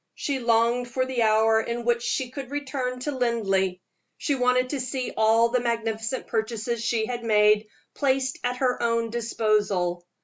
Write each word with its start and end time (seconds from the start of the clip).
She 0.15 0.39
longed 0.39 0.87
for 0.89 1.05
the 1.05 1.21
hour 1.21 1.61
in 1.61 1.85
which 1.85 2.01
she 2.01 2.31
should 2.31 2.49
return 2.49 3.01
to 3.01 3.11
Linleigh; 3.11 3.75
she 4.17 4.33
wanted 4.33 4.69
to 4.71 4.79
see 4.79 5.13
all 5.15 5.49
the 5.49 5.59
magnificent 5.59 6.25
purchases 6.25 6.83
she 6.83 7.05
had 7.05 7.23
made 7.23 7.67
placed 7.93 8.39
at 8.43 8.57
her 8.57 8.81
own 8.81 9.11
disposal. 9.11 10.03